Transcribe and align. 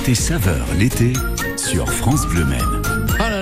Côté 0.00 0.14
saveur 0.14 0.66
l'été 0.78 1.12
sur 1.58 1.86
France 1.92 2.26
Bleu. 2.26 2.46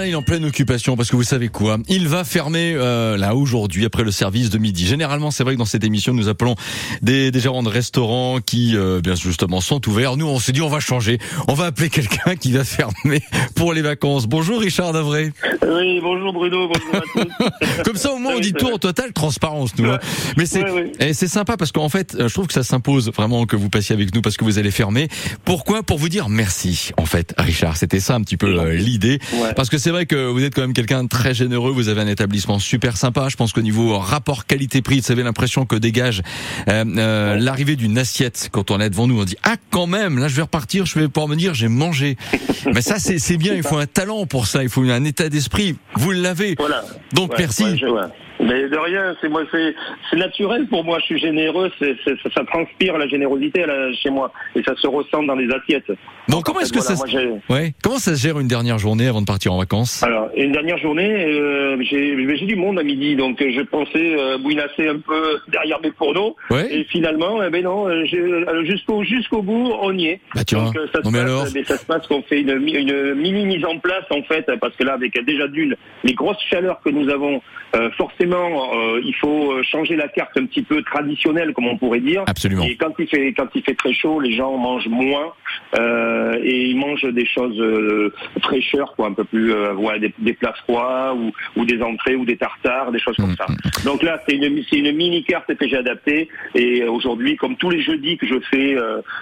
Il 0.08 0.12
est 0.12 0.14
en 0.14 0.22
pleine 0.22 0.46
occupation 0.46 0.96
parce 0.96 1.10
que 1.10 1.16
vous 1.16 1.22
savez 1.22 1.48
quoi 1.48 1.76
Il 1.86 2.08
va 2.08 2.24
fermer 2.24 2.72
euh, 2.74 3.18
là 3.18 3.34
aujourd'hui 3.36 3.84
après 3.84 4.04
le 4.04 4.10
service 4.10 4.48
de 4.48 4.56
midi. 4.56 4.86
Généralement, 4.86 5.30
c'est 5.30 5.44
vrai 5.44 5.52
que 5.52 5.58
dans 5.58 5.66
cette 5.66 5.84
émission, 5.84 6.14
nous 6.14 6.28
appelons 6.28 6.54
des, 7.02 7.30
des 7.30 7.40
gérants 7.40 7.62
de 7.62 7.68
restaurants 7.68 8.38
qui, 8.40 8.74
euh, 8.74 9.02
bien 9.02 9.14
justement, 9.16 9.60
sont 9.60 9.86
ouverts. 9.86 10.16
Nous, 10.16 10.26
on 10.26 10.38
s'est 10.38 10.52
dit, 10.52 10.62
on 10.62 10.70
va 10.70 10.80
changer. 10.80 11.18
On 11.46 11.52
va 11.52 11.66
appeler 11.66 11.90
quelqu'un 11.90 12.36
qui 12.36 12.52
va 12.52 12.64
fermer 12.64 13.20
pour 13.54 13.74
les 13.74 13.82
vacances. 13.82 14.26
Bonjour 14.26 14.60
Richard 14.60 14.94
Davray. 14.94 15.30
Oui, 15.68 16.00
bonjour 16.02 16.32
Bruno, 16.32 16.68
bonjour 16.68 16.94
à 16.94 17.00
tous. 17.00 17.82
Comme 17.84 17.96
ça, 17.96 18.10
au 18.14 18.18
moins, 18.18 18.32
on 18.36 18.40
dit 18.40 18.54
tout 18.54 18.64
vrai. 18.64 18.74
en 18.76 18.78
total 18.78 19.12
transparence, 19.12 19.76
nous. 19.76 19.90
hein. 19.90 19.98
Mais 20.38 20.46
c'est 20.46 20.62
Ouais, 20.64 20.70
ouais. 20.70 20.92
et 21.00 21.12
c'est 21.12 21.28
sympa 21.28 21.58
parce 21.58 21.70
qu'en 21.70 21.90
fait, 21.90 22.14
euh, 22.14 22.28
je 22.28 22.32
trouve 22.32 22.46
que 22.46 22.54
ça 22.54 22.62
s'impose 22.62 23.10
vraiment 23.12 23.44
que 23.44 23.56
vous 23.56 23.68
passiez 23.68 23.94
avec 23.94 24.14
nous 24.14 24.22
parce 24.22 24.38
que 24.38 24.44
vous 24.44 24.58
allez 24.58 24.70
fermer. 24.70 25.08
Pourquoi? 25.44 25.82
Pour 25.82 25.98
vous 25.98 26.08
dire 26.08 26.30
merci, 26.30 26.92
en 26.96 27.04
fait, 27.04 27.34
Richard. 27.36 27.76
C'était 27.76 28.00
ça 28.00 28.14
un 28.14 28.22
petit 28.22 28.38
peu 28.38 28.58
euh, 28.58 28.72
l'idée. 28.72 29.18
Ouais. 29.34 29.52
Parce 29.54 29.68
que 29.68 29.76
c'est 29.76 29.90
vrai 29.98 30.06
que 30.06 30.26
vous 30.30 30.42
êtes 30.44 30.54
quand 30.54 30.60
même 30.62 30.72
quelqu'un 30.72 31.02
de 31.04 31.08
très 31.08 31.34
généreux. 31.34 31.72
Vous 31.72 31.88
avez 31.88 32.00
un 32.00 32.06
établissement 32.06 32.58
super 32.58 32.96
sympa. 32.96 33.28
Je 33.28 33.36
pense 33.36 33.52
qu'au 33.52 33.60
niveau 33.62 33.98
rapport 33.98 34.46
qualité-prix, 34.46 35.00
vous 35.00 35.12
avez 35.12 35.22
l'impression 35.22 35.66
que 35.66 35.76
dégage 35.76 36.22
euh, 36.68 36.84
euh, 36.96 37.36
l'arrivée 37.36 37.76
d'une 37.76 37.98
assiette 37.98 38.48
quand 38.52 38.70
on 38.70 38.80
est 38.80 38.90
devant 38.90 39.06
nous. 39.06 39.20
On 39.20 39.24
dit 39.24 39.36
ah 39.42 39.56
quand 39.70 39.86
même, 39.86 40.18
là 40.18 40.28
je 40.28 40.36
vais 40.36 40.42
repartir, 40.42 40.86
je 40.86 40.98
vais 40.98 41.08
pouvoir 41.08 41.28
me 41.28 41.36
dire 41.36 41.54
j'ai 41.54 41.68
mangé. 41.68 42.16
Mais 42.74 42.80
ça 42.82 42.98
c'est 42.98 43.36
bien. 43.36 43.54
Il 43.54 43.62
faut 43.62 43.78
un 43.78 43.86
talent 43.86 44.26
pour 44.26 44.46
ça. 44.46 44.62
Il 44.62 44.68
faut 44.68 44.82
un 44.82 45.04
état 45.04 45.28
d'esprit. 45.28 45.76
Vous 45.96 46.12
l'avez. 46.12 46.54
Voilà. 46.58 46.84
Donc 47.12 47.30
Ouais, 47.32 47.36
merci. 47.40 47.64
ouais, 47.64 47.76
je- 47.78 47.86
ouais. 47.86 48.02
Mais 48.40 48.68
de 48.68 48.76
rien, 48.76 49.16
c'est 49.20 49.28
moi, 49.28 49.42
c'est 49.50 49.74
c'est 50.10 50.16
naturel 50.16 50.66
pour 50.68 50.84
moi. 50.84 50.98
Je 51.00 51.04
suis 51.06 51.18
généreux, 51.18 51.70
ça, 51.80 51.86
ça 52.34 52.44
transpire 52.44 52.96
la 52.96 53.08
générosité 53.08 53.66
là, 53.66 53.92
chez 53.94 54.10
moi 54.10 54.32
et 54.54 54.62
ça 54.62 54.74
se 54.76 54.86
ressent 54.86 55.22
dans 55.24 55.34
les 55.34 55.48
assiettes. 55.52 55.90
Bon, 56.28 56.40
comment 56.42 56.58
En 56.58 56.62
est-ce 56.62 56.72
que 56.72 56.78
voilà, 56.78 56.96
ça 56.96 57.06
se... 57.06 57.52
Ouais. 57.52 57.72
Comment 57.82 57.98
ça 57.98 58.14
se 58.14 58.22
gère 58.22 58.38
une 58.38 58.46
dernière 58.48 58.78
journée 58.78 59.08
avant 59.08 59.20
de 59.20 59.26
partir 59.26 59.52
en 59.52 59.58
vacances? 59.58 60.02
Alors, 60.02 60.28
une 60.36 60.52
dernière 60.52 60.78
journée, 60.78 61.24
euh, 61.26 61.76
j'ai 61.82 62.16
j'ai 62.36 62.46
du 62.46 62.56
monde 62.56 62.78
à 62.78 62.82
midi, 62.82 63.16
donc 63.16 63.40
euh, 63.42 63.50
je 63.54 63.62
pensais 63.62 64.14
euh, 64.16 64.38
bouinasser 64.38 64.88
un 64.88 64.98
peu 64.98 65.38
derrière 65.48 65.80
mes 65.82 65.90
fourneaux. 65.92 66.36
Ouais. 66.50 66.68
Et 66.72 66.84
finalement, 66.84 67.42
eh 67.42 67.50
ben 67.50 67.64
non, 67.64 67.88
euh, 67.88 68.04
jusqu'au 68.64 69.02
jusqu'au 69.02 69.42
bout, 69.42 69.72
on 69.80 69.96
y 69.96 70.06
est. 70.08 70.20
Bah 70.34 70.44
tu. 70.44 70.54
Donc 70.54 70.74
ça, 70.92 71.00
se 71.00 71.04
Non 71.04 71.10
mais 71.10 71.18
passe, 71.20 71.28
alors 71.30 71.44
mais 71.54 71.64
ça 71.64 71.76
se 71.76 71.86
passe 71.86 72.06
qu'on 72.06 72.22
fait 72.22 72.40
une, 72.42 72.58
mi- 72.58 72.72
une 72.72 73.14
mini 73.14 73.46
mise 73.46 73.64
en 73.64 73.78
place 73.78 74.04
en 74.10 74.22
fait, 74.22 74.46
parce 74.60 74.76
que 74.76 74.84
là 74.84 74.92
avec 74.94 75.18
déjà 75.24 75.48
d'une 75.48 75.74
les 76.04 76.14
grosses 76.14 76.40
chaleurs 76.50 76.80
que 76.84 76.90
nous 76.90 77.08
avons, 77.10 77.40
euh, 77.74 77.90
forcément 77.96 78.27
euh, 78.36 79.00
il 79.04 79.14
faut 79.14 79.52
euh, 79.52 79.62
changer 79.62 79.96
la 79.96 80.08
carte 80.08 80.36
un 80.36 80.46
petit 80.46 80.62
peu 80.62 80.82
traditionnelle 80.82 81.52
comme 81.52 81.66
on 81.66 81.76
pourrait 81.78 82.00
dire. 82.00 82.24
Absolument. 82.26 82.64
Et 82.64 82.76
quand 82.76 82.92
il 82.98 83.08
fait 83.08 83.32
quand 83.32 83.48
il 83.54 83.62
fait 83.62 83.74
très 83.74 83.92
chaud, 83.92 84.20
les 84.20 84.32
gens 84.32 84.56
mangent 84.56 84.88
moins 84.88 85.32
euh, 85.78 86.38
et 86.42 86.66
ils 86.66 86.76
mangent 86.76 87.04
des 87.12 87.26
choses 87.26 87.60
euh, 87.60 88.12
fraîcheurs 88.42 88.94
quoi, 88.96 89.08
un 89.08 89.12
peu 89.12 89.24
plus 89.24 89.52
des, 90.00 90.12
des 90.18 90.32
plats 90.32 90.54
froids 90.64 91.14
ou, 91.14 91.32
ou 91.60 91.64
des 91.64 91.82
entrées 91.82 92.16
ou 92.16 92.24
des 92.24 92.36
tartares, 92.36 92.92
des 92.92 92.98
choses 92.98 93.16
comme 93.16 93.28
Mm, 93.28 93.36
ça. 93.36 93.46
Donc 93.84 94.02
là 94.02 94.22
c'est 94.26 94.36
une 94.36 94.62
c'est 94.68 94.78
une 94.78 94.92
mini 94.92 95.22
carte 95.24 95.54
que 95.54 95.68
j'ai 95.68 95.76
adaptée 95.76 96.28
et 96.54 96.84
aujourd'hui 96.84 97.36
comme 97.36 97.56
tous 97.56 97.70
les 97.70 97.82
jeudis 97.82 98.16
que 98.16 98.26
je 98.26 98.38
fais 98.50 98.76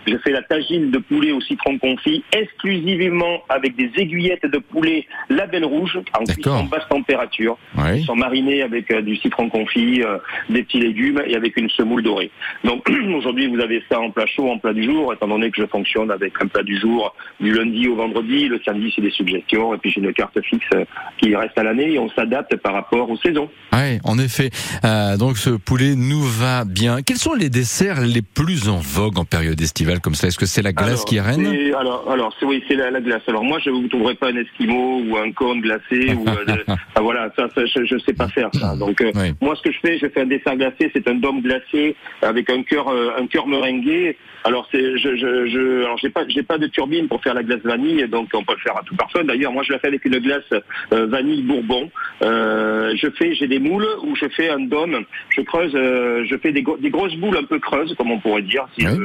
je 0.06 0.16
fais 0.18 0.30
la 0.30 0.42
tagine 0.42 0.90
de 0.90 0.98
poulet 0.98 1.32
au 1.32 1.40
citron 1.40 1.78
confit 1.78 2.22
exclusivement 2.32 3.42
avec 3.48 3.76
des 3.76 3.90
aiguillettes 3.96 4.46
de 4.46 4.58
poulet 4.58 5.06
label 5.28 5.64
rouge 5.64 5.98
en 6.18 6.24
cuisson 6.24 6.64
basse 6.64 6.88
température. 6.88 7.58
Ouais. 7.76 8.00
Ils 8.00 8.04
sont 8.04 8.16
marinés 8.16 8.62
avec 8.62 8.90
du 9.02 9.16
citron 9.16 9.48
confit, 9.48 10.02
euh, 10.02 10.18
des 10.50 10.62
petits 10.62 10.80
légumes 10.80 11.22
et 11.26 11.34
avec 11.36 11.56
une 11.56 11.68
semoule 11.70 12.02
dorée. 12.02 12.30
Donc 12.64 12.88
aujourd'hui, 13.16 13.46
vous 13.46 13.60
avez 13.60 13.82
ça 13.90 14.00
en 14.00 14.10
plat 14.10 14.26
chaud, 14.26 14.50
en 14.50 14.58
plat 14.58 14.72
du 14.72 14.84
jour, 14.84 15.12
étant 15.12 15.28
donné 15.28 15.50
que 15.50 15.60
je 15.62 15.66
fonctionne 15.66 16.10
avec 16.10 16.32
un 16.40 16.46
plat 16.46 16.62
du 16.62 16.78
jour 16.78 17.14
du 17.40 17.52
lundi 17.52 17.88
au 17.88 17.96
vendredi. 17.96 18.48
Le 18.48 18.60
samedi, 18.64 18.92
c'est 18.94 19.02
des 19.02 19.10
suggestions. 19.10 19.74
Et 19.74 19.78
puis 19.78 19.90
j'ai 19.90 20.00
une 20.00 20.12
carte 20.12 20.40
fixe 20.42 20.64
euh, 20.74 20.84
qui 21.18 21.34
reste 21.34 21.56
à 21.58 21.62
l'année 21.62 21.92
et 21.92 21.98
on 21.98 22.08
s'adapte 22.10 22.56
par 22.56 22.72
rapport 22.74 23.08
aux 23.10 23.16
saisons. 23.18 23.48
Ouais, 23.72 23.98
en 24.04 24.18
effet. 24.18 24.50
Euh, 24.84 25.16
donc 25.16 25.36
ce 25.38 25.50
poulet 25.50 25.94
nous 25.96 26.22
va 26.22 26.64
bien. 26.64 27.02
Quels 27.02 27.16
sont 27.18 27.34
les 27.34 27.48
desserts 27.50 28.00
les 28.02 28.22
plus 28.22 28.68
en 28.68 28.78
vogue 28.78 29.18
en 29.18 29.24
période 29.24 29.60
estivale 29.60 30.00
comme 30.00 30.14
ça? 30.14 30.28
Est-ce 30.28 30.38
que 30.38 30.46
c'est 30.46 30.62
la 30.62 30.72
glace 30.72 30.88
Alors, 30.88 31.04
qui 31.04 31.16
c'est- 31.16 31.74
Alors, 31.74 32.10
alors 32.10 32.34
c'est 32.38 32.46
oui, 32.46 32.62
c'est 32.68 32.74
la, 32.74 32.90
la 32.90 33.00
glace. 33.00 33.22
Alors 33.28 33.44
moi, 33.44 33.58
je 33.64 33.70
vous 33.70 33.86
trouverai 33.88 34.14
pas 34.14 34.28
un 34.30 34.36
esquimau 34.36 35.02
ou 35.08 35.16
un 35.16 35.30
cône 35.32 35.60
glacé 35.60 36.14
ou 36.14 36.24
euh, 36.28 36.56
ah, 36.94 37.00
voilà, 37.00 37.30
ça, 37.36 37.48
ça, 37.54 37.62
je, 37.66 37.84
je 37.84 37.98
sais 37.98 38.12
pas 38.14 38.28
faire 38.28 38.48
ça. 38.54 38.74
Donc 38.76 38.85
euh, 39.00 39.12
Oui. 39.14 39.32
moi, 39.40 39.54
ce 39.56 39.62
que 39.62 39.72
je 39.72 39.78
fais, 39.80 39.98
je 39.98 40.06
fais 40.08 40.20
un 40.20 40.26
dessert 40.26 40.56
glacé. 40.56 40.90
C'est 40.94 41.08
un 41.08 41.14
dôme 41.14 41.40
glacé 41.42 41.96
avec 42.22 42.50
un 42.50 42.62
cœur, 42.62 42.88
euh, 42.88 43.10
un 43.18 43.26
cœur 43.26 43.46
meringué. 43.46 44.16
Alors 44.44 44.68
c'est, 44.70 44.96
je, 44.98 45.16
je, 45.16 45.46
je, 45.48 45.84
alors 45.84 45.98
j'ai 45.98 46.08
pas, 46.10 46.22
j'ai 46.28 46.42
pas 46.44 46.56
de 46.58 46.68
turbine 46.68 47.08
pour 47.08 47.20
faire 47.20 47.34
la 47.34 47.42
glace 47.42 47.62
vanille, 47.64 48.06
donc 48.08 48.28
on 48.32 48.44
peut 48.44 48.54
le 48.54 48.60
faire 48.60 48.76
à 48.78 48.82
tout 48.84 48.94
parfum. 48.94 49.24
D'ailleurs, 49.24 49.50
moi, 49.50 49.64
je 49.64 49.72
la 49.72 49.80
fais 49.80 49.88
avec 49.88 50.04
une 50.04 50.18
glace 50.18 50.44
euh, 50.92 51.06
vanille 51.06 51.42
bourbon. 51.42 51.90
Euh, 52.22 52.94
je 52.96 53.08
fais, 53.10 53.34
j'ai 53.34 53.48
des 53.48 53.58
moules 53.58 53.86
où 54.04 54.14
je 54.14 54.26
fais 54.28 54.48
un 54.48 54.60
dôme. 54.60 55.04
Je 55.30 55.40
creuse, 55.42 55.72
euh, 55.74 56.24
je 56.26 56.36
fais 56.36 56.52
des, 56.52 56.62
gros- 56.62 56.76
des 56.76 56.90
grosses 56.90 57.16
boules 57.16 57.36
un 57.36 57.42
peu 57.44 57.58
creuses, 57.58 57.94
comme 57.96 58.12
on 58.12 58.20
pourrait 58.20 58.42
dire, 58.42 58.66
si 58.78 58.86
Oui. 58.86 58.96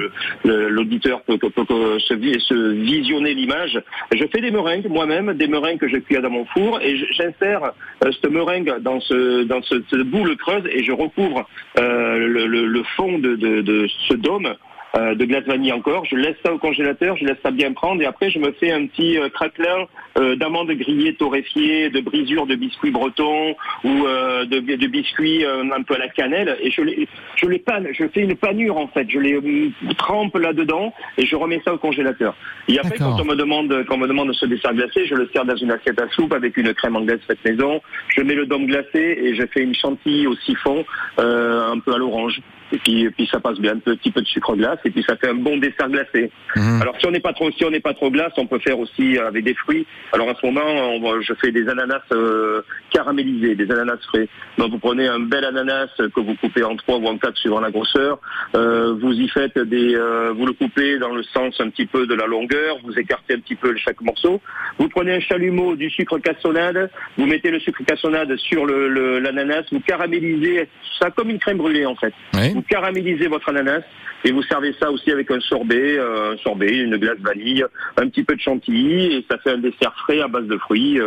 l'auditeur 0.46 1.22
peut, 1.24 1.38
peut- 1.38 1.50
peut- 1.50 1.66
peut 1.66 2.00
se, 2.00 2.14
vi- 2.14 2.40
se 2.40 2.54
visionner 2.74 3.34
l'image. 3.34 3.82
Je 4.14 4.26
fais 4.32 4.42
des 4.42 4.52
meringues 4.52 4.88
moi-même, 4.90 5.34
des 5.34 5.48
meringues 5.48 5.80
que 5.80 5.88
je 5.88 5.98
cuis 5.98 6.22
dans 6.22 6.30
mon 6.30 6.46
four, 6.46 6.80
et 6.82 6.98
j'insère 7.12 7.72
euh, 8.06 8.12
cette 8.12 8.32
meringue 8.32 8.80
dans 8.82 9.00
ce 9.00 9.44
dans 9.44 9.62
ce, 9.72 9.82
cette 9.90 10.04
boule 10.10 10.36
creuse 10.38 10.64
et 10.70 10.84
je 10.84 10.92
recouvre 10.92 11.48
euh, 11.80 12.18
le, 12.18 12.46
le- 12.48 12.66
le 12.68 12.84
fond 12.96 13.18
de 13.20 13.88
ce 14.08 14.14
dôme. 14.16 14.54
Euh, 14.98 15.16
de 15.16 15.26
glace 15.26 15.46
vanille 15.46 15.72
encore, 15.72 16.04
je 16.06 16.16
laisse 16.16 16.36
ça 16.44 16.54
au 16.54 16.58
congélateur, 16.58 17.16
je 17.16 17.26
laisse 17.26 17.38
ça 17.44 17.52
bien 17.52 17.72
prendre 17.72 18.02
et 18.02 18.06
après 18.06 18.30
je 18.30 18.40
me 18.40 18.52
fais 18.52 18.72
un 18.72 18.88
petit 18.88 19.18
euh, 19.18 19.30
craquelin 19.30 19.88
euh, 20.18 20.36
d'amandes 20.36 20.72
grillées 20.72 21.16
torréfiées, 21.16 21.90
de 21.90 22.02
brisures 22.02 22.46
de 22.46 22.56
biscuits 22.56 22.92
bretons 22.92 23.56
ou 23.86 24.06
euh, 24.06 24.46
de, 24.46 24.60
de 24.60 24.88
biscuits 24.88 25.46
un 25.46 25.82
peu 25.84 25.96
à 25.96 25.98
la 25.98 26.10
cannelle 26.10 26.58
et 26.62 26.72
je 26.72 26.82
les 26.82 27.08
je 27.36 27.46
les 27.46 27.60
panne, 27.60 27.88
je 27.94 28.06
fais 28.10 28.22
une 28.22 28.36
panure 28.36 28.78
en 28.78 28.88
fait, 28.88 29.10
je 29.10 29.20
les 29.20 29.72
trempe 29.98 30.36
là-dedans 30.36 30.94
et 31.18 31.26
je 31.26 31.36
remets 31.36 31.62
ça 31.64 31.74
au 31.74 31.78
congélateur. 31.78 32.36
Et 32.68 32.78
après 32.78 32.98
quand 32.98 33.20
on 33.20 33.26
me 33.26 33.36
demande 33.36 33.86
quand 33.88 33.96
on 33.96 34.00
me 34.00 34.08
demande 34.08 34.34
ce 34.34 34.46
dessert 34.46 34.74
glacé, 34.74 35.06
je 35.06 35.16
le 35.16 35.30
sers 35.34 35.46
dans 35.46 35.56
une 35.56 35.72
assiette 35.72 36.02
à 36.02 36.10
soupe 36.10 36.34
avec 36.34 36.58
une 36.58 36.74
crème 36.74 36.98
anglaise 36.98 37.22
faite 37.26 37.40
maison. 37.46 37.82
Je 38.10 38.22
mets 38.22 38.36
le 38.36 38.46
dôme 38.46 38.66
glacé 38.66 39.18
et 39.24 39.36
je 39.36 39.44
fais 39.54 39.62
une 39.62 39.76
chantilly 39.76 40.28
au 40.28 40.36
siphon 40.36 40.84
un 41.18 41.80
peu 41.80 41.94
à 41.94 41.98
l'orange. 41.98 42.42
Et 42.74 42.78
puis, 42.78 43.04
et 43.04 43.10
puis 43.12 43.28
ça 43.28 43.40
passe 43.40 43.60
bien, 43.60 43.74
un 43.74 43.80
petit 43.80 44.12
peu 44.12 44.22
de 44.22 44.28
sucre 44.28 44.56
glace 44.56 44.80
et 44.86 44.92
puis 44.92 45.04
ça 45.04 45.16
fait 45.18 45.30
un 45.30 45.36
bon 45.36 45.58
dessert 45.58 45.90
glacé. 45.90 46.32
Mhm. 46.56 46.82
Alors 46.82 46.96
si 47.00 47.06
on 47.08 47.12
n'est 47.12 47.20
pas 47.20 47.34
trop 47.34 47.50
si 47.52 47.64
on 47.66 47.70
n'est 47.72 47.80
pas 47.80 47.94
trop 47.94 48.10
glace, 48.12 48.34
on 48.38 48.48
peut 48.48 48.60
faire 48.60 48.80
aussi 48.80 49.18
euh, 49.18 49.28
avec 49.28 49.44
des 49.44 49.54
fruits. 49.56 49.86
Alors 50.14 50.30
à 50.30 50.36
ce 50.36 50.46
moment, 50.46 50.62
on 50.66 51.22
je 51.22 51.34
fais 51.36 51.52
des 51.52 51.68
ananas 51.68 52.02
euh, 52.14 52.62
caramélisés, 52.92 53.56
des 53.56 53.70
ananas 53.72 53.98
frais. 54.08 54.28
Donc 54.58 54.72
vous 54.72 54.80
prenez 54.80 55.08
un 55.08 55.20
bel 55.20 55.44
ananas 55.46 55.88
que 55.98 56.20
vous 56.20 56.36
coupez 56.36 56.64
en 56.64 56.76
trois 56.76 56.98
ou 56.98 57.06
en 57.08 57.18
quatre 57.18 57.38
suivant 57.38 57.60
la 57.60 57.72
grosseur. 57.72 58.20
Euh, 58.56 58.94
vous 59.00 59.14
y 59.14 59.28
faites 59.30 59.58
des, 59.58 59.96
euh, 59.96 60.34
vous 60.36 60.46
le 60.46 60.54
coupez 60.54 60.98
dans 61.00 61.14
le 61.14 61.24
sens 61.24 61.60
un 61.60 61.70
petit 61.70 61.86
peu 61.86 62.06
de 62.08 62.14
la 62.14 62.26
longueur. 62.28 62.78
Vous 62.84 62.98
écartez 62.98 63.36
un 63.36 63.40
petit 63.40 63.56
peu 63.56 63.76
chaque 63.78 64.02
morceau. 64.02 64.42
Vous 64.78 64.90
prenez 64.90 65.14
un 65.16 65.20
chalumeau, 65.20 65.76
du 65.76 65.90
sucre 65.90 66.18
cassonade. 66.20 66.90
Vous 67.18 67.26
mettez 67.26 67.52
le 67.52 67.60
sucre 67.60 67.84
cassonade 67.86 68.36
sur 68.38 68.66
le- 68.66 68.90
le- 68.90 69.20
l'ananas. 69.20 69.64
vous 69.72 69.80
caramélisez 69.80 70.68
ça 71.00 71.10
comme 71.12 71.30
une 71.30 71.40
crème 71.40 71.58
brûlée 71.58 71.86
en 71.86 71.96
fait. 71.96 72.14
Vous 72.54 72.62
caramélisez 72.64 73.28
votre 73.28 73.50
ananas 73.50 73.82
et 74.24 74.32
vous 74.32 74.44
servez 74.44 74.71
ça 74.80 74.92
aussi 74.92 75.12
avec 75.12 75.30
un 75.32 75.40
sorbet, 75.40 75.98
euh, 75.98 76.34
un 76.34 76.38
sorbet, 76.38 76.78
une 76.78 76.98
glace 76.98 77.20
vanille, 77.20 77.66
un 77.98 78.08
petit 78.08 78.24
peu 78.24 78.36
de 78.36 78.42
chantilly 78.42 79.18
et 79.18 79.26
ça 79.30 79.38
fait 79.38 79.52
un 79.52 79.58
dessert 79.58 79.94
frais 80.04 80.22
à 80.22 80.28
base 80.28 80.48
de 80.48 80.58
fruits, 80.58 81.00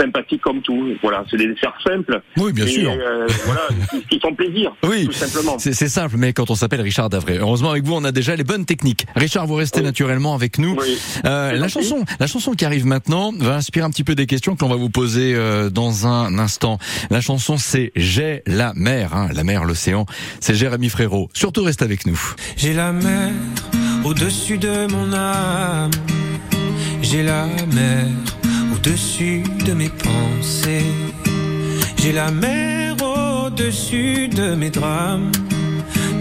sympathique 0.00 0.40
comme 0.42 0.60
tout. 0.62 0.94
Voilà, 1.02 1.24
c'est 1.30 1.36
des 1.36 1.48
desserts 1.48 1.76
simples. 1.86 2.20
Oui, 2.36 2.52
bien 2.52 2.66
et, 2.66 2.68
sûr. 2.68 2.90
euh, 2.90 3.26
voilà, 3.46 3.62
qui, 3.90 4.02
qui 4.06 4.20
font 4.20 4.34
plaisir. 4.34 4.72
Oui, 4.84 5.06
tout 5.06 5.12
simplement. 5.12 5.58
c'est 5.58 5.72
c'est 5.72 5.88
simple, 5.88 6.16
mais 6.18 6.32
quand 6.32 6.50
on 6.50 6.54
s'appelle 6.54 6.80
Richard 6.80 7.08
Davray, 7.10 7.38
heureusement 7.38 7.70
avec 7.70 7.84
vous, 7.84 7.94
on 7.94 8.04
a 8.04 8.12
déjà 8.12 8.36
les 8.36 8.44
bonnes 8.44 8.64
techniques. 8.66 9.06
Richard, 9.16 9.46
vous 9.46 9.54
restez 9.54 9.80
Oui. 9.80 9.86
naturellement 9.86 10.34
avec 10.34 10.58
nous. 10.58 10.76
Oui. 10.80 10.98
Euh, 11.24 11.52
la 11.52 11.68
chanson, 11.68 12.04
la 12.20 12.26
chanson 12.26 12.52
qui 12.52 12.64
arrive 12.64 12.86
maintenant 12.86 13.32
va 13.38 13.56
inspirer 13.56 13.84
un 13.84 13.90
petit 13.90 14.04
peu 14.04 14.14
des 14.14 14.26
questions 14.26 14.56
que 14.56 14.62
l'on 14.64 14.68
va 14.70 14.76
vous 14.76 14.90
poser 14.90 15.34
euh, 15.34 15.70
dans 15.70 16.06
un 16.06 16.38
instant. 16.38 16.78
La 17.10 17.20
chanson, 17.20 17.56
c'est 17.56 17.92
J'ai 17.96 18.42
la 18.46 18.72
mer, 18.74 19.14
hein, 19.14 19.28
la 19.34 19.44
mer, 19.44 19.64
l'océan. 19.64 20.06
C'est 20.40 20.54
Jérémy 20.54 20.88
Frérot. 20.88 21.28
Surtout, 21.34 21.62
reste 21.64 21.82
avec 21.82 22.06
nous. 22.06 22.20
J'ai 22.56 22.72
la 22.72 22.92
mer 22.92 23.30
au-dessus 24.04 24.58
de 24.58 24.86
mon 24.92 25.12
âme. 25.12 25.90
J'ai 27.02 27.22
la 27.22 27.46
mer 27.74 28.06
au-dessus 28.78 29.42
de 29.66 29.72
mes 29.72 29.88
pensées. 29.88 30.92
J'ai 31.96 32.12
la 32.12 32.30
mer 32.30 32.96
au-dessus 33.02 34.28
de 34.28 34.54
mes 34.54 34.70
drames. 34.70 35.32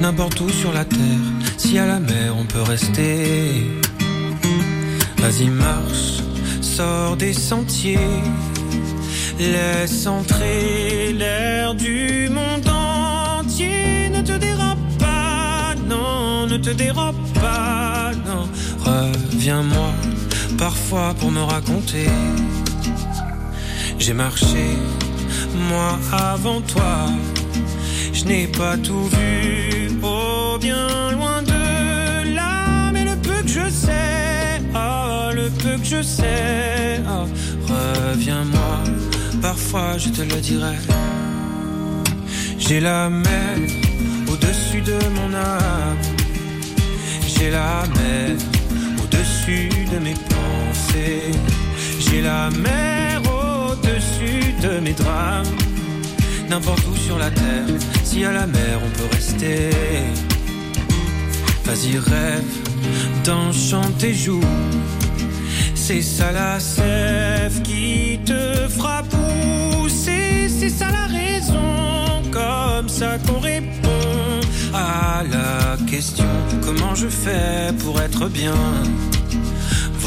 N'importe 0.02 0.40
où 0.42 0.50
sur 0.50 0.74
la 0.74 0.86
terre, 0.86 1.28
y 1.72 1.78
a 1.78 1.86
la 1.86 2.00
mer, 2.00 2.36
on 2.38 2.46
peut 2.46 2.62
rester. 2.62 3.66
Vas-y, 5.18 5.50
marche, 5.50 6.22
sors 6.62 7.16
des 7.18 7.34
sentiers. 7.34 8.22
Laisse 9.40 10.08
entrer 10.08 11.14
l'air 11.14 11.76
du 11.76 12.30
monde 12.30 12.68
entier. 12.68 14.10
Ne 14.10 14.22
te 14.22 14.34
dérobe 14.34 14.86
pas, 15.00 15.76
non, 15.88 16.48
ne 16.48 16.58
te 16.58 16.72
dérobe 16.72 17.22
pas, 17.34 18.12
non. 18.26 18.48
Reviens-moi, 18.86 19.92
parfois 20.58 21.14
pour 21.20 21.32
me 21.32 21.42
raconter. 21.42 22.08
J'ai 24.00 24.14
marché, 24.14 24.66
moi 25.70 26.00
avant 26.12 26.62
toi, 26.62 27.08
je 28.14 28.26
n'ai 28.26 28.48
pas 28.48 28.78
tout 28.78 29.06
vu, 29.06 29.90
oh 30.04 30.58
bien 30.60 31.12
loin 31.12 31.42
de 31.44 32.36
là, 32.36 32.92
mais 32.94 33.06
le 33.06 33.16
peu 33.16 33.42
que 33.44 33.48
je 33.48 33.70
sais, 33.70 34.62
oh 34.74 35.32
le 35.34 35.50
peu 35.62 35.78
que 35.78 35.86
je 35.86 36.02
sais, 36.02 37.02
oh, 37.08 37.26
reviens-moi, 37.68 38.78
parfois 39.42 39.98
je 39.98 40.10
te 40.10 40.22
le 40.22 40.40
dirai. 40.42 40.78
J'ai 42.58 42.80
la 42.80 43.10
mer 43.10 43.58
au-dessus 44.32 44.82
de 44.82 45.00
mon 45.16 45.34
âme, 45.34 45.98
j'ai 47.28 47.50
la 47.50 47.84
mer 47.96 48.36
de 49.48 50.00
mes 50.00 50.14
pensées, 50.14 51.32
j'ai 52.00 52.22
la 52.22 52.50
mer 52.50 53.22
au-dessus 53.24 54.54
de 54.62 54.80
mes 54.82 54.92
drames. 54.92 55.46
N'importe 56.50 56.86
où 56.86 56.96
sur 56.98 57.18
la 57.18 57.30
terre, 57.32 57.66
si 58.04 58.26
à 58.26 58.34
la 58.34 58.46
mer 58.46 58.82
on 58.86 58.90
peut 58.90 59.16
rester. 59.16 59.70
Vas-y, 61.64 61.98
rêve 61.98 62.44
d'enchanter 63.24 64.14
joue. 64.14 64.44
C'est 65.76 66.02
ça 66.02 66.34
la 66.34 66.60
sève 66.60 67.62
qui 67.62 68.20
te 68.26 68.68
fera 68.68 69.02
pousser. 69.04 70.50
C'est 70.50 70.70
ça 70.70 70.88
la 70.92 71.06
raison, 71.06 72.22
comme 72.32 72.90
ça 72.90 73.18
qu'on 73.26 73.40
répond 73.40 73.88
à 74.74 75.24
la 75.24 75.78
question 75.90 76.26
comment 76.62 76.96
je 76.96 77.08
fais 77.08 77.72
pour 77.80 78.02
être 78.02 78.28
bien? 78.28 78.54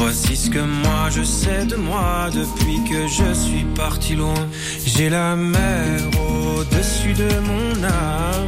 Voici 0.03 0.35
ce 0.35 0.49
que 0.49 0.59
moi 0.59 1.09
je 1.11 1.21
sais 1.21 1.63
de 1.63 1.75
moi 1.75 2.29
depuis 2.33 2.79
que 2.89 3.07
je 3.07 3.33
suis 3.33 3.65
parti 3.75 4.15
loin. 4.15 4.49
J'ai 4.83 5.09
la 5.09 5.35
mer 5.35 6.01
au-dessus 6.17 7.13
de 7.13 7.29
mon 7.49 7.83
âme. 7.83 8.47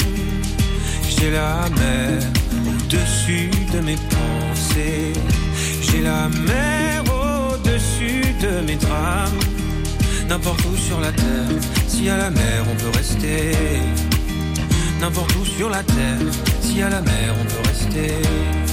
J'ai 1.08 1.30
la 1.30 1.70
mer 1.70 2.24
au-dessus 2.66 3.52
de 3.72 3.80
mes 3.82 3.98
pensées. 4.16 5.14
J'ai 5.84 6.02
la 6.02 6.28
mer 6.28 7.04
au-dessus 7.22 8.26
de 8.42 8.66
mes 8.66 8.76
drames. 8.76 9.40
N'importe 10.28 10.66
où 10.66 10.76
sur 10.76 11.00
la 11.00 11.12
terre, 11.12 11.56
si 11.88 12.10
à 12.10 12.18
la 12.18 12.32
mer 12.32 12.66
on 12.72 12.76
peut 12.82 12.98
rester. 12.98 13.52
N'importe 15.00 15.36
où 15.36 15.46
sur 15.46 15.70
la 15.70 15.84
terre, 15.84 16.28
si 16.62 16.82
à 16.82 16.90
la 16.90 17.02
mer 17.02 17.36
on 17.40 17.46
peut 17.46 17.70
rester. 17.70 18.73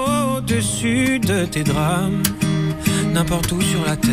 au-dessus 0.51 1.19
de 1.19 1.45
tes 1.45 1.63
drames. 1.63 2.23
N'importe 3.13 3.51
où 3.51 3.61
sur 3.61 3.85
la 3.85 3.95
terre. 3.95 4.11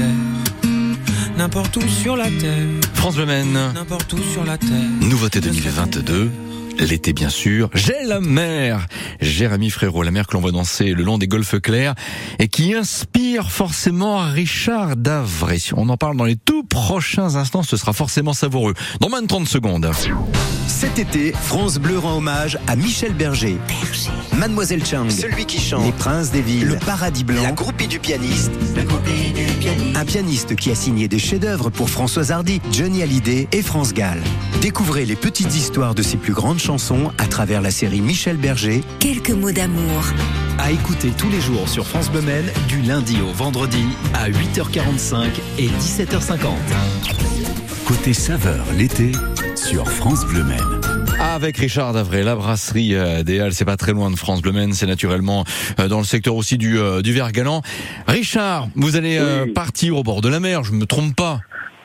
N'importe 1.36 1.76
où 1.76 1.88
sur 1.88 2.16
la 2.16 2.26
terre. 2.26 2.66
France 2.94 3.16
Le 3.16 3.26
Maine. 3.26 3.58
N'importe 3.74 4.12
où 4.12 4.18
sur 4.32 4.44
la 4.44 4.58
terre. 4.58 4.68
Nouveauté 5.00 5.40
2022. 5.40 6.30
L'été 6.78 7.12
bien 7.12 7.28
sûr, 7.28 7.70
j'ai 7.74 8.04
la 8.06 8.20
mer. 8.20 8.86
Jérémy 9.20 9.68
Frérot, 9.68 10.04
la 10.04 10.12
mer 10.12 10.28
que 10.28 10.34
l'on 10.34 10.40
voit 10.40 10.52
danser 10.52 10.94
le 10.94 11.02
long 11.02 11.18
des 11.18 11.26
golfes 11.26 11.58
clairs 11.60 11.94
et 12.38 12.46
qui 12.46 12.72
inspire 12.72 13.50
forcément 13.50 14.18
Richard 14.20 14.96
Davray. 14.96 15.58
On 15.76 15.88
en 15.88 15.96
parle 15.96 16.16
dans 16.16 16.24
les 16.24 16.36
tout 16.36 16.62
prochains 16.62 17.34
instants, 17.34 17.64
ce 17.64 17.76
sera 17.76 17.92
forcément 17.92 18.32
savoureux. 18.32 18.74
Dans 19.00 19.08
moins 19.08 19.22
de 19.22 19.26
30 19.26 19.48
secondes. 19.48 19.90
Cet 20.68 21.00
été, 21.00 21.32
France 21.32 21.78
Bleu 21.78 21.98
rend 21.98 22.18
hommage 22.18 22.58
à 22.68 22.76
Michel 22.76 23.12
Berger. 23.12 23.56
Mademoiselle 24.36 24.84
Chang, 24.86 25.10
Celui 25.10 25.46
qui 25.46 25.60
chante. 25.60 25.84
Les 25.84 25.92
Princes 25.92 26.30
des 26.30 26.42
Villes, 26.42 26.68
Le 26.68 26.76
Paradis 26.76 27.24
Blanc, 27.24 27.42
La 27.42 27.52
groupie 27.52 27.88
du 27.88 27.98
pianiste. 27.98 28.52
un 29.96 30.04
pianiste 30.04 30.54
qui 30.54 30.70
a 30.70 30.76
signé 30.76 31.08
des 31.08 31.18
chefs-d'œuvre 31.18 31.70
pour 31.70 31.90
Françoise 31.90 32.30
Hardy, 32.30 32.60
Johnny 32.70 33.02
Hallyday 33.02 33.48
et 33.50 33.62
France 33.62 33.92
Gall. 33.92 34.20
Découvrez 34.60 35.04
les 35.06 35.16
petites 35.16 35.56
histoires 35.56 35.94
de 35.94 36.02
ses 36.02 36.16
plus 36.16 36.32
grandes 36.32 36.58
chansons 36.58 36.67
à 37.16 37.26
travers 37.26 37.62
la 37.62 37.70
série 37.70 38.02
Michel 38.02 38.36
Berger, 38.36 38.82
Quelques 38.98 39.30
mots 39.30 39.52
d'amour. 39.52 40.04
À 40.58 40.70
écouter 40.70 41.12
tous 41.16 41.30
les 41.30 41.40
jours 41.40 41.66
sur 41.66 41.86
France 41.86 42.10
Bleu 42.10 42.20
du 42.68 42.82
lundi 42.82 43.16
au 43.22 43.32
vendredi 43.32 43.86
à 44.12 44.28
8h45 44.28 45.28
et 45.58 45.68
17h50. 45.68 46.48
Côté 47.86 48.12
saveur 48.12 48.66
l'été 48.76 49.12
sur 49.56 49.90
France 49.90 50.26
Bleu 50.26 50.44
Maine. 50.44 50.58
Avec 51.18 51.56
Richard 51.56 51.94
Davray, 51.94 52.22
la 52.22 52.36
brasserie 52.36 52.94
euh, 52.94 53.22
des 53.22 53.40
Halles, 53.40 53.54
c'est 53.54 53.64
pas 53.64 53.78
très 53.78 53.92
loin 53.92 54.10
de 54.10 54.16
France 54.16 54.42
Bleu 54.42 54.52
Maine, 54.52 54.74
c'est 54.74 54.86
naturellement 54.86 55.44
euh, 55.80 55.88
dans 55.88 55.98
le 55.98 56.04
secteur 56.04 56.36
aussi 56.36 56.58
du, 56.58 56.78
euh, 56.78 57.00
du 57.00 57.14
verre 57.14 57.32
galant. 57.32 57.62
Richard, 58.06 58.68
vous 58.74 58.96
allez 58.96 59.18
Oui. 59.18 59.52
partir 59.52 59.96
au 59.96 60.02
bord 60.02 60.20
de 60.20 60.28
la 60.28 60.38
mer, 60.38 60.64
je 60.64 60.72
me 60.72 60.84
trompe 60.84 61.16
pas. 61.16 61.40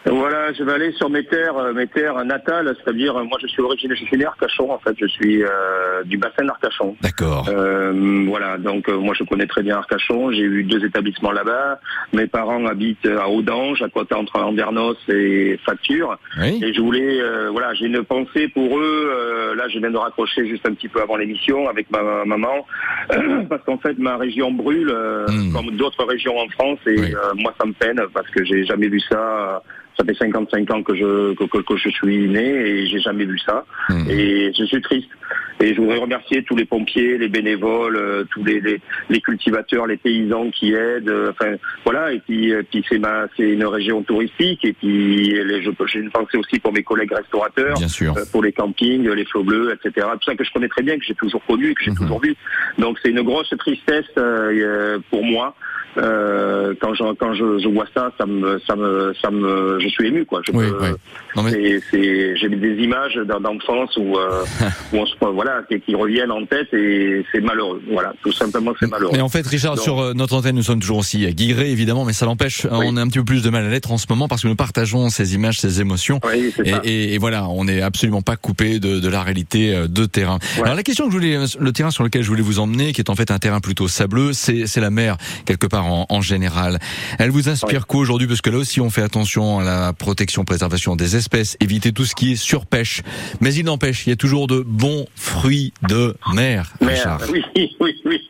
Voilà, 0.06 0.52
je 0.54 0.64
vais 0.64 0.74
aller 0.74 0.92
sur 0.94 1.10
mes 1.10 1.24
terres, 1.26 1.58
euh, 1.58 1.74
mes 1.74 1.88
terres 1.88 2.24
natales, 2.26 2.76
c'est-à-dire 2.84 3.16
euh, 3.18 3.24
moi 3.24 3.38
je 3.42 3.48
suis 3.48 3.62
originaire, 3.62 3.96
je 3.98 4.06
suis 4.06 4.18
né 4.18 4.26
Arcachon 4.26 4.70
en 4.72 4.80
fait, 4.80 4.96
je 5.00 5.06
suis 5.08 5.44
euh, 5.44 6.04
du 6.04 6.18
bassin 6.18 6.44
d'Arcachon. 6.46 6.96
D'accord. 7.02 7.48
Euh, 7.50 8.26
voilà, 8.28 8.58
donc 8.58 8.90
euh, 8.90 8.98
moi 8.98 9.14
je 9.18 9.24
connais 9.24 9.48
très 9.48 9.64
bien 9.64 9.78
Arcachon, 9.78 10.32
j'ai 10.32 10.42
eu 10.42 10.64
deux 10.64 10.84
établissements 10.86 11.32
là-bas. 11.32 11.80
Mes 12.12 12.28
parents 12.28 12.66
habitent 12.66 13.06
à 13.08 13.30
Audange, 13.30 13.82
à 13.82 13.90
côté 13.90 14.14
entre 14.16 14.38
Andernos 14.40 14.98
et 15.08 15.58
Facture. 15.66 16.18
Oui. 16.40 16.60
Et 16.64 16.74
je 16.74 16.82
voulais, 16.82 17.20
voilà, 17.52 17.74
j'ai 17.74 17.86
une 17.86 18.04
pensée 18.04 18.50
pour 18.50 18.78
eux. 18.78 19.54
là, 19.56 19.68
je 19.70 19.80
viens 19.80 19.92
de 19.92 19.98
raccrocher 19.98 20.48
juste 20.48 20.68
un 20.68 20.74
petit 20.74 20.90
peu 20.90 21.02
avant 21.02 21.16
l'émission 21.16 21.70
avec 21.70 21.90
ma, 21.92 22.02
ma 22.04 22.26
maman, 22.26 22.66
parce 23.50 23.64
qu'en 23.64 23.78
fait, 23.78 23.98
ma 23.98 24.18
région 24.18 24.52
brûle, 24.52 24.90
euh, 24.92 25.26
Mm. 25.30 25.54
comme 25.54 25.72
d'autres 25.78 26.04
régions 26.06 26.38
en 26.38 26.48
France, 26.50 26.80
et 26.88 27.00
Oui. 27.00 27.14
moi, 27.38 27.54
ça 27.60 27.66
me 27.66 27.74
peine 27.74 28.02
parce 28.14 28.28
que 28.30 28.44
j'ai 28.44 28.66
jamais 28.66 28.88
vu 28.90 29.00
ça. 29.00 29.62
Ça 29.98 30.04
fait 30.04 30.16
55 30.16 30.72
ans 30.72 30.82
que 30.84 30.96
je 30.96 31.34
que, 31.36 31.44
que- 31.44 31.60
que 31.64 31.78
je 31.78 31.90
suis 31.90 32.28
né 32.28 32.44
et 32.50 32.88
j'ai 32.88 33.00
jamais 33.00 33.26
vu 33.26 33.38
ça. 33.40 33.64
Mm. 33.90 34.10
Et 34.10 34.52
je 34.58 34.64
suis 34.66 34.82
triste. 34.82 35.10
Et 35.62 35.74
je 35.76 35.80
voudrais 35.80 36.00
remercier 36.00 36.44
tous 36.44 36.56
les 36.56 36.66
pompiers, 36.66 37.18
les 37.18 37.30
bénévoles, 37.30 37.96
euh, 37.96 38.24
tous 38.32 38.44
les, 38.44 38.60
les, 38.60 38.82
les 39.10 39.22
cultivateurs, 39.22 39.86
les 39.88 39.98
paysans 39.98 40.50
qui 40.50 40.74
aident. 40.74 41.10
euh, 41.10 41.30
enfin, 41.32 41.54
voilà. 41.86 42.12
Et 42.12 42.20
puis, 42.20 42.52
euh, 42.52 42.64
puis 42.70 42.84
c'est 42.90 42.98
ma, 42.98 43.28
c'est 43.38 43.50
une 43.52 43.64
région 43.66 44.02
touristique. 44.02 44.66
Et 44.66 44.74
puis, 44.74 45.28
les- 45.32 45.62
je- 45.62 45.70
j'ai 45.86 46.00
une 46.00 46.10
pensée 46.12 46.38
aussi 46.38 46.60
pour 46.60 46.74
mes 46.74 46.84
collègues 46.84 47.14
restaurateurs, 47.14 47.78
Bien 47.78 47.88
sûr. 47.88 48.14
euh, 48.18 48.24
pour 48.32 48.44
les 48.44 48.52
campings, 48.52 49.08
les 49.08 49.26
flots 49.26 49.44
bleus, 49.44 49.72
etc. 49.74 50.08
Tout 50.14 50.26
ça 50.26 50.36
que 50.36 50.44
je 50.44 50.52
connais 50.52 50.68
très 50.70 50.82
bien, 50.84 50.98
que 50.98 51.06
j'ai 51.06 51.14
toujours 51.16 51.44
connu, 51.46 51.70
et 51.70 51.76
que 51.76 51.84
j'ai 51.84 51.92
Mhm. 51.92 51.98
toujours 51.98 52.20
vu. 52.22 52.36
Donc, 52.80 52.98
c'est 53.04 53.12
une 53.12 53.22
grosse 53.22 53.54
tristesse 53.60 54.06
euh, 54.18 54.98
pour 55.12 55.24
moi. 55.24 55.56
Euh, 55.96 56.74
quand 56.82 56.96
je 56.96 57.04
quand 57.14 57.34
je, 57.36 57.60
je 57.60 57.68
vois 57.68 57.86
ça, 57.96 58.12
ça 58.18 58.26
me 58.26 58.58
ça 58.68 58.76
me 58.76 59.14
ça 59.22 59.30
me 59.30 59.80
je 59.90 59.94
suis 59.94 60.08
ému 60.08 60.26
quoi. 60.26 60.42
Je 60.46 60.52
Oui, 60.52 60.66
peux- 60.68 60.78
oui. 60.82 60.90
Non 61.36 61.44
mais 61.44 61.80
c'est, 61.92 62.36
j'ai 62.38 62.50
des 62.50 62.76
images 62.84 63.16
d'en- 63.28 63.40
d'enfance 63.40 63.96
où, 63.98 64.18
euh, 64.18 64.44
où 64.94 64.98
on 64.98 65.06
se, 65.06 65.14
voilà, 65.34 65.62
qui, 65.70 65.80
qui 65.82 65.96
reviennent 65.96 66.32
en 66.32 66.46
tête 66.46 66.74
et 66.74 67.26
c'est 67.32 67.42
malheureux. 67.42 67.82
Voilà, 67.92 68.14
tout 68.24 68.32
simplement 68.32 68.72
c'est 68.80 68.90
malheureux. 68.90 69.12
Mais 69.14 69.22
en 69.22 69.30
fait, 69.30 69.46
Richard, 69.48 69.78
sur 69.80 70.00
euh, 70.00 70.14
notre 70.14 70.36
antenne, 70.36 70.56
nous 70.56 70.64
sommes 70.64 70.80
toujours 70.80 70.98
aussi 71.00 71.26
à 71.26 71.32
Guigré, 71.32 71.72
évidemment, 71.72 72.06
mais 72.06 72.14
ça 72.14 72.26
l'empêche. 72.26 72.66
On 72.70 72.98
a 72.98 73.02
un 73.02 73.08
petit 73.08 73.20
peu 73.20 73.26
plus 73.26 73.42
de 73.44 73.50
mal 73.50 73.66
à 73.66 73.70
l'être 73.70 73.92
en 73.92 73.98
ce 73.98 74.06
moment 74.10 74.28
parce 74.28 74.44
que 74.44 74.48
nous 74.48 74.56
partageons 74.56 75.10
ces 75.10 75.34
images, 75.36 75.60
ces 75.60 75.82
émotions. 75.82 76.20
Et, 76.34 76.52
ça. 76.52 76.82
et- 76.84 77.14
et 77.14 77.18
voilà, 77.18 77.48
on 77.50 77.66
n'est 77.66 77.82
absolument 77.82 78.22
pas 78.22 78.36
coupé 78.36 78.80
de, 78.80 79.00
de 79.00 79.10
la 79.10 79.24
réalité 79.24 79.74
euh, 79.76 79.88
de 79.88 80.06
terrain. 80.06 80.38
Ouais. 80.58 80.64
Alors 80.64 80.76
la 80.76 80.84
question 80.84 81.06
que 81.06 81.12
je 81.12 81.18
voulais, 81.18 81.38
le 81.60 81.72
terrain 81.72 81.92
sur 81.92 82.04
lequel 82.04 82.22
je 82.24 82.28
voulais 82.30 82.42
vous 82.44 82.60
emmener, 82.60 82.94
qui 82.94 83.02
est 83.02 83.10
en 83.10 83.16
fait 83.16 83.32
un 83.32 83.40
terrain 83.40 83.60
plutôt 83.60 83.88
sableux, 83.88 84.34
c'est 84.34 84.68
c'est 84.68 84.82
la 84.82 84.90
mer 84.92 85.18
quelque 85.46 85.68
part 85.68 85.86
en, 85.86 86.06
en 86.10 86.22
général. 86.22 86.80
Elle 87.20 87.32
vous 87.32 87.50
inspire 87.50 87.88
quoi 87.88 88.02
aujourd'hui? 88.02 88.28
Parce 88.28 88.42
que 88.42 88.50
là 88.50 88.58
aussi, 88.58 88.80
on 88.82 88.90
fait 88.90 89.02
attention 89.02 89.60
à 89.60 89.64
la 89.64 89.73
protection, 89.98 90.46
préservation 90.46 90.96
des 90.96 91.16
espèces, 91.16 91.58
éviter 91.60 91.92
tout 91.92 92.06
ce 92.06 92.16
qui 92.16 92.34
est 92.34 92.36
surpêche. 92.36 93.02
Mais 93.42 93.54
il 93.54 93.66
n'empêche, 93.66 94.06
il 94.06 94.10
y 94.10 94.14
a 94.14 94.16
toujours 94.16 94.48
de 94.48 94.64
bons 94.66 95.06
fruits 95.16 95.74
de 95.88 96.16
mer, 96.34 96.74
Richard. 96.82 97.22
oui, 97.32 97.44
oui, 97.80 98.02
oui. 98.06 98.22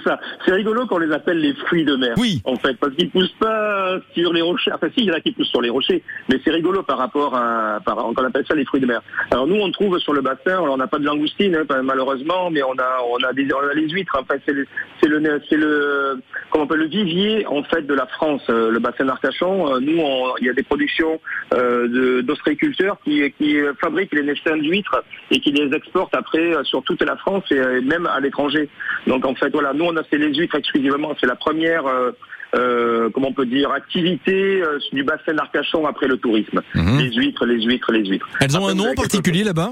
Ce 0.00 0.04
c'est 0.04 0.10
ça. 0.10 0.20
C'est 0.44 0.52
rigolo 0.52 0.86
qu'on 0.86 0.98
les 0.98 1.12
appelle 1.12 1.38
les 1.40 1.54
fruits 1.54 1.84
de 1.84 1.96
mer. 1.96 2.14
Oui. 2.18 2.40
En 2.44 2.56
fait, 2.56 2.74
parce 2.74 2.94
qu'ils 2.94 3.10
poussent 3.10 3.34
pas 3.38 3.98
sur 4.14 4.32
les 4.32 4.42
rochers. 4.42 4.72
Enfin, 4.72 4.88
si, 4.94 5.00
il 5.02 5.06
y 5.06 5.10
en 5.10 5.14
a 5.14 5.20
qui 5.20 5.32
poussent 5.32 5.48
sur 5.50 5.60
les 5.62 5.70
rochers, 5.70 6.02
mais 6.28 6.40
c'est 6.44 6.50
rigolo 6.50 6.82
par 6.82 6.98
rapport 6.98 7.34
à, 7.34 7.78
par, 7.84 7.98
on 8.06 8.12
appelle 8.14 8.44
ça 8.46 8.54
les 8.54 8.64
fruits 8.64 8.80
de 8.80 8.86
mer. 8.86 9.00
Alors 9.30 9.46
nous, 9.46 9.56
on 9.60 9.70
trouve 9.70 9.98
sur 9.98 10.12
le 10.12 10.20
bassin, 10.22 10.62
alors, 10.62 10.72
on 10.72 10.76
n'a 10.76 10.86
pas 10.86 10.98
de 10.98 11.04
langoustine, 11.04 11.54
hein, 11.56 11.82
malheureusement, 11.82 12.50
mais 12.50 12.62
on 12.62 12.72
a, 12.72 12.98
on 13.10 13.22
a 13.24 13.32
des, 13.32 13.46
on 13.52 13.68
a 13.68 13.74
les 13.74 13.88
huîtres. 13.88 14.16
Enfin, 14.18 14.34
c'est 14.46 14.52
le, 14.52 14.66
c'est 15.00 15.08
le, 15.08 15.42
c'est 15.48 15.56
le, 15.56 16.18
comment 16.50 16.64
on 16.64 16.66
appelle 16.66 16.80
le 16.80 16.86
vivier 16.88 17.46
en 17.46 17.62
fait 17.64 17.86
de 17.86 17.94
la 17.94 18.06
France, 18.06 18.42
euh, 18.50 18.70
le 18.70 18.78
bassin 18.78 19.04
d'Arcachon. 19.04 19.74
Euh, 19.74 19.80
nous, 19.80 19.98
on- 20.00 20.36
il 20.40 20.46
y 20.46 20.50
a 20.50 20.52
des 20.54 20.62
productions 20.62 21.20
euh, 21.54 22.22
d'ostréiculteurs 22.22 22.98
qui, 23.04 23.30
qui 23.38 23.56
fabriquent 23.80 24.14
les 24.14 24.22
nestins 24.22 24.56
d'huîtres 24.56 25.02
et 25.30 25.40
qui 25.40 25.52
les 25.52 25.74
exportent 25.76 26.14
après 26.14 26.54
euh, 26.54 26.64
sur 26.64 26.82
toute 26.82 27.02
la 27.02 27.16
France 27.16 27.44
et 27.50 27.58
euh, 27.58 27.80
même 27.82 28.06
à 28.06 28.20
l'étranger. 28.20 28.68
Donc 29.06 29.24
en 29.24 29.34
fait, 29.34 29.50
voilà, 29.50 29.72
nous 29.72 29.84
on 29.92 29.96
a 29.96 30.02
fait 30.04 30.18
les 30.18 30.32
huîtres 30.34 30.56
exclusivement. 30.56 31.14
C'est 31.20 31.26
la 31.26 31.36
première, 31.36 31.86
euh, 31.86 32.10
euh, 32.54 33.10
comment 33.12 33.28
on 33.28 33.32
peut 33.32 33.46
dire, 33.46 33.70
activité 33.70 34.62
euh, 34.62 34.78
du 34.92 35.02
bassin 35.04 35.34
d'Arcachon 35.34 35.86
après 35.86 36.06
le 36.08 36.16
tourisme. 36.16 36.60
Mhm. 36.74 36.98
Les 36.98 37.12
huîtres, 37.12 37.46
les 37.46 37.62
huîtres, 37.62 37.92
les 37.92 38.04
huîtres. 38.04 38.28
Elles 38.40 38.56
ont 38.56 38.60
Après, 38.66 38.72
un 38.72 38.74
nom 38.76 38.94
particulier 38.94 39.44
là-bas? 39.44 39.70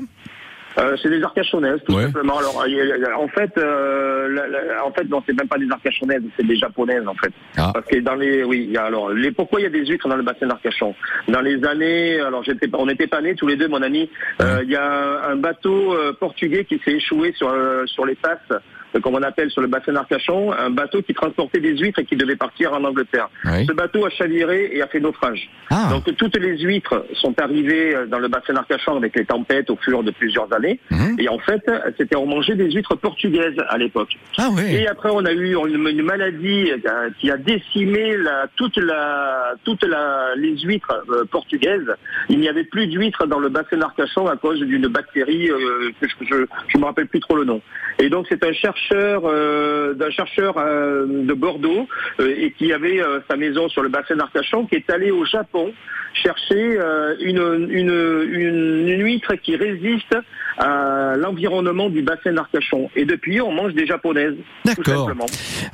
Euh, 0.79 0.97
c'est 1.03 1.09
des 1.11 1.21
arcachonnaises, 1.25 1.81
tout 1.89 1.95
Ouais. 1.97 2.05
simplement. 2.05 2.39
Alors, 2.39 2.65
en 3.19 3.27
fait, 3.29 3.51
euh, 3.59 4.29
la- 4.29 4.47
la- 4.47 4.87
en 4.87 4.93
fait, 4.93 5.03
non, 5.09 5.21
c'est 5.27 5.37
même 5.37 5.49
pas 5.49 5.59
des 5.59 5.69
arcachonnaises, 5.69 6.23
c'est 6.37 6.47
des 6.47 6.55
japonaises, 6.55 7.03
en 7.09 7.15
fait. 7.15 7.33
Ah. 7.57 7.73
Parce 7.75 7.87
que 7.87 7.97
dans 7.99 8.15
les, 8.15 8.45
oui, 8.45 8.77
alors, 8.77 9.11
les, 9.11 9.33
pourquoi 9.33 9.59
il 9.59 9.65
y 9.65 9.67
a 9.67 9.71
des 9.71 9.85
huîtres 9.85 10.07
dans 10.07 10.15
le 10.15 10.23
bassin 10.23 10.47
d'Arcachon? 10.47 10.95
Dans 11.27 11.41
les 11.41 11.65
années, 11.65 12.21
alors 12.21 12.45
j'étais, 12.45 12.69
on 12.75 12.87
n'était 12.87 13.09
pas 13.09 13.21
nés 13.21 13.35
tous 13.35 13.49
les 13.49 13.57
deux, 13.57 13.67
mon 13.67 13.83
ami. 13.83 14.09
euh, 14.41 14.61
Il 14.63 14.71
y 14.71 14.77
a 14.77 15.29
un 15.29 15.37
bateau 15.37 15.97
portugais 16.21 16.65
qui 16.65 16.81
s'est 16.85 16.93
échoué 16.93 17.33
sur 17.37 17.53
sur 17.87 18.07
les 18.07 18.15
passes. 18.15 18.61
Euh, 18.95 19.01
Comme 19.01 19.15
on 19.15 19.23
appelle 19.23 19.51
sur 19.51 19.61
le 19.61 19.69
bassin 19.69 19.93
d'Arcachon, 19.93 20.53
un 20.53 20.71
bateau 20.71 21.03
qui 21.03 21.15
transportait 21.15 21.61
des 21.61 21.77
huîtres 21.77 22.01
et 22.01 22.05
qui 22.05 22.17
devait 22.17 22.37
partir 22.37 22.73
en 22.73 22.85
Angleterre. 22.85 23.29
Oui. 23.45 23.67
Ce 23.67 23.73
bateau 23.73 24.05
a 24.07 24.11
chaviré 24.11 24.71
et 24.73 24.83
a 24.83 24.87
fait 24.87 25.01
naufrage. 25.01 25.49
Ah. 25.71 25.89
Donc 25.91 26.15
toutes 26.17 26.37
les 26.37 26.59
huîtres 26.59 27.05
sont 27.15 27.39
arrivées 27.41 27.95
euh, 27.95 28.07
dans 28.07 28.19
le 28.19 28.29
bassin 28.29 28.55
d'Arcachon 28.55 28.97
avec 28.97 29.17
les 29.17 29.25
tempêtes 29.25 29.71
au 29.71 29.77
fur 29.77 30.03
de 30.03 30.11
plusieurs 30.11 30.53
années. 30.53 30.81
Mhm. 30.91 31.17
Et 31.19 31.29
en 31.29 31.39
fait, 31.39 31.63
c'était 31.97 32.17
on 32.17 32.27
mangeait 32.27 32.57
des 32.57 32.71
huîtres 32.71 32.97
portugaises 32.97 33.57
à 33.69 33.79
l'époque. 33.79 34.17
Ah. 34.39 34.49
Et 34.69 34.87
après, 34.87 35.11
on 35.13 35.25
a 35.25 35.33
eu 35.33 35.55
une, 35.55 35.87
une 35.87 36.03
maladie 36.03 36.71
euh, 36.71 37.11
qui 37.19 37.31
a 37.31 37.37
décimé 37.37 38.17
la, 38.17 38.47
toute 38.57 38.77
la, 38.77 39.55
toute 39.65 39.85
la, 39.85 40.35
les 40.37 40.57
huîtres 40.59 41.05
euh, 41.11 41.25
portugaises. 41.25 41.95
Il 42.29 42.39
n'y 42.41 42.49
avait 42.49 42.65
plus 42.65 42.87
d'huîtres 42.87 43.27
dans 43.27 43.39
le 43.39 43.49
bassin 43.49 43.77
d'Arcachon 43.77 44.27
à 44.27 44.37
cause 44.37 44.61
d'une 44.61 44.87
bactérie 44.89 45.51
euh, 45.51 45.91
que 46.01 46.09
je, 46.09 46.15
je, 46.27 46.47
je 46.69 46.79
me 46.79 46.85
rappelle 46.85 47.07
plus 47.07 47.21
trop 47.21 47.37
le 47.37 47.45
nom. 47.45 47.61
Et 47.99 48.09
donc, 48.09 48.27
c'est 48.29 48.45
un 48.45 48.53
chercheur, 48.53 48.78
euh, 48.93 49.95
d'un 49.95 50.11
chercheur 50.11 50.55
euh, 50.59 51.07
de 51.09 51.35
Bordeaux 51.35 51.87
euh, 52.21 52.35
et 52.39 52.53
qui 52.53 52.73
avait 52.73 53.01
sa 53.31 53.37
maison 53.37 53.69
sur 53.69 53.83
le 53.83 53.89
bassin 53.89 54.17
d'Arcachon, 54.17 54.67
qui 54.67 54.77
est 54.77 54.91
allé 54.91 55.11
au 55.11 55.25
Japon 55.25 55.73
chercher 56.15 56.79
une, 57.21 57.69
une, 57.71 58.29
une, 58.33 58.89
une 58.89 59.03
huître 59.05 59.35
qui 59.37 59.55
résiste 59.55 60.17
à 60.59 61.15
l'environnement 61.17 61.89
du 61.91 62.03
bassin 62.03 62.33
d'Arcachon. 62.33 62.91
Et 62.97 63.05
depuis, 63.05 63.41
on 63.41 63.53
mange 63.53 63.73
des 63.75 63.87
japonaises. 63.87 64.35
D'accord. 64.65 65.13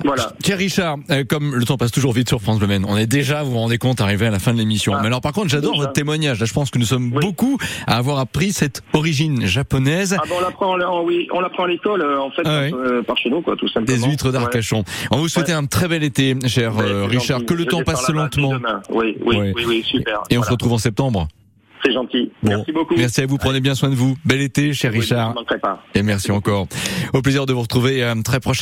Voilà. 0.04 0.32
Cher 0.44 0.58
Richard, 0.58 0.96
comme 1.30 1.54
le 1.54 1.64
temps 1.64 1.78
passe 1.78 1.92
toujours 1.92 2.12
vite 2.12 2.28
sur 2.28 2.42
France 2.42 2.58
Bleu 2.58 2.68
on 2.86 2.96
est 2.98 3.06
déjà, 3.06 3.42
vous 3.42 3.52
vous 3.52 3.58
rendez 3.58 3.78
compte, 3.78 4.00
arrivé 4.02 4.26
à 4.26 4.30
la 4.30 4.38
fin 4.38 4.52
de 4.52 4.58
l'émission. 4.58 4.92
Ah, 4.94 4.98
Mais 5.00 5.06
alors 5.06 5.20
par 5.22 5.32
contre, 5.32 5.48
j'adore 5.48 5.76
votre 5.78 5.92
témoignage. 5.92 6.40
Là, 6.40 6.46
je 6.46 6.52
pense 6.52 6.70
que 6.70 6.78
nous 6.78 6.84
sommes 6.84 7.10
Oui. 7.14 7.20
beaucoup 7.24 7.56
à 7.86 7.96
avoir 7.96 8.18
appris 8.18 8.52
cette 8.52 8.82
origine 8.92 9.46
japonaise 9.46 10.14
Ah 10.18 10.24
bon, 10.28 10.34
on 10.38 10.42
l'apprend, 10.42 10.78
en- 10.78 11.04
oui, 11.04 11.28
on 11.32 11.40
l'apprend 11.40 11.64
à 11.64 11.68
l'école, 11.68 12.02
en 12.18 12.30
fait, 12.32 12.42
Ah 12.44 12.60
oui. 12.64 12.74
euh, 12.74 12.93
par 13.02 13.16
chez 13.16 13.30
nous, 13.30 13.42
quoi, 13.42 13.56
tout 13.56 13.68
simplement. 13.68 13.98
des 13.98 14.04
huîtres 14.08 14.26
Ouais. 14.26 14.32
d'Arcachon. 14.32 14.84
On 15.10 15.16
vous 15.18 15.28
souhaite 15.28 15.50
un 15.50 15.66
très 15.66 15.88
bel 15.88 16.02
été, 16.02 16.36
cher 16.46 16.76
Ouais, 16.76 16.84
euh, 16.84 17.04
Richard. 17.06 17.38
gentil. 17.40 17.46
Que 17.46 17.54
le 17.54 17.64
Je 17.64 17.68
temps 17.68 17.82
passe 17.82 18.08
lentement. 18.10 18.52
Oui, 18.90 19.16
oui, 19.24 19.52
oui, 19.54 19.64
oui, 19.66 19.82
super. 19.84 20.22
Et 20.30 20.38
on 20.38 20.42
se 20.42 20.50
retrouve 20.50 20.72
en 20.72 20.78
septembre. 20.78 21.28
C'est 21.86 21.92
gentil. 21.92 22.30
Bon, 22.42 22.48
Merci 22.56 22.72
beaucoup. 22.72 22.94
Merci 22.96 23.20
à 23.20 23.26
vous. 23.26 23.36
Prenez 23.36 23.60
bien 23.60 23.74
soin 23.74 23.90
de 23.90 23.94
vous. 23.94 24.16
Bel 24.24 24.40
été, 24.40 24.72
cher 24.72 24.90
Oui, 24.90 24.96
Je 24.96 25.02
Richard. 25.02 25.34
manquerai 25.34 25.58
pas. 25.58 25.82
Et 25.94 26.02
merci 26.02 26.32
encore. 26.32 26.66
Au 27.12 27.20
plaisir 27.20 27.44
de 27.44 27.52
vous 27.52 27.60
retrouver 27.60 28.02
euh, 28.02 28.14
très 28.24 28.40
prochainement. 28.40 28.52